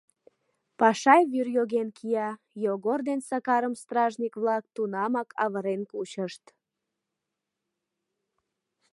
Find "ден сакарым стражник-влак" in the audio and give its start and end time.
3.09-4.63